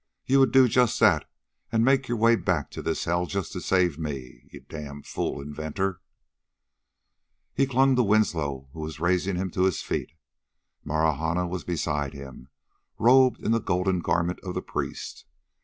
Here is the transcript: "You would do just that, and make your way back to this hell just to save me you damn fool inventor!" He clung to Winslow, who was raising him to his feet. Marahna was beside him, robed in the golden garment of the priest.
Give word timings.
"You 0.25 0.39
would 0.39 0.51
do 0.51 0.67
just 0.67 0.99
that, 0.99 1.29
and 1.71 1.85
make 1.85 2.07
your 2.07 2.17
way 2.17 2.35
back 2.35 2.71
to 2.71 2.81
this 2.81 3.05
hell 3.05 3.27
just 3.27 3.51
to 3.53 3.61
save 3.61 3.99
me 3.99 4.49
you 4.51 4.61
damn 4.61 5.03
fool 5.03 5.39
inventor!" 5.39 6.01
He 7.53 7.67
clung 7.67 7.95
to 7.95 8.01
Winslow, 8.01 8.67
who 8.73 8.79
was 8.79 8.99
raising 8.99 9.35
him 9.35 9.51
to 9.51 9.65
his 9.65 9.83
feet. 9.83 10.13
Marahna 10.83 11.45
was 11.45 11.63
beside 11.63 12.15
him, 12.15 12.47
robed 12.97 13.43
in 13.45 13.51
the 13.51 13.59
golden 13.61 13.99
garment 13.99 14.39
of 14.39 14.55
the 14.55 14.63
priest. 14.63 15.27